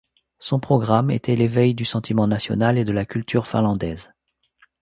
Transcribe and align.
Son 0.39 0.59
programme 0.59 1.11
était 1.11 1.35
l'éveil 1.35 1.75
du 1.75 1.85
sentiment 1.85 2.25
national 2.25 2.79
et 2.79 2.83
de 2.83 2.91
la 2.91 3.05
culture 3.05 3.45
finlandaise. 3.45 4.11